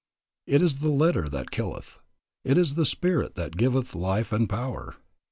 [0.47, 1.99] It is the letter that killeth,
[2.43, 4.95] it is the spirit that giveth life and power.